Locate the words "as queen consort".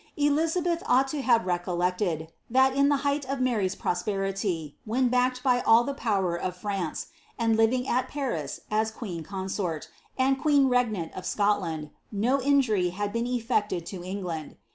8.71-9.89